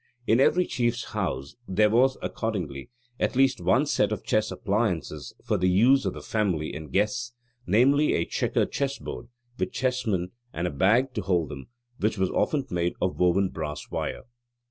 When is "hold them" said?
11.21-11.67